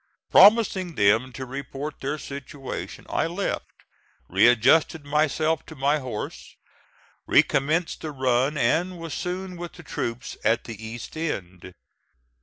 Promising 0.31 0.95
them 0.95 1.31
to 1.33 1.45
report 1.45 1.99
their 1.99 2.17
situation, 2.17 3.05
I 3.07 3.27
left, 3.27 3.83
readjusted 4.29 5.05
myself 5.05 5.63
to 5.67 5.75
my 5.75 5.99
horse, 5.99 6.55
recommenced 7.27 8.01
the 8.01 8.09
run, 8.09 8.57
and 8.57 8.97
was 8.97 9.13
soon 9.13 9.57
with 9.57 9.73
the 9.73 9.83
troops 9.83 10.37
at 10.43 10.63
the 10.63 10.83
east 10.83 11.15
end. 11.15 11.75